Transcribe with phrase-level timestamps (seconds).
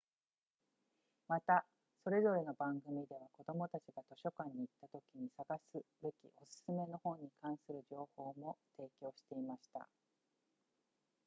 [1.27, 1.63] また
[2.03, 9.87] それぞれの番組では子どもたちが図書館に行ったときに探すべきお勧めの本に関する情報も提供していました